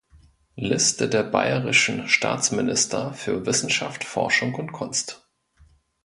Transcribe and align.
Liste 0.55 1.07
der 1.07 1.21
Bayerischen 1.21 2.07
Staatsminister 2.07 3.13
für 3.13 3.45
Wissenschaft, 3.45 4.03
Forschung 4.03 4.55
und 4.55 4.71
Kunst 4.71 5.29